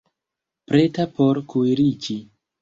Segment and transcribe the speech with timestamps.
[0.71, 2.17] Preta por kuiriĝi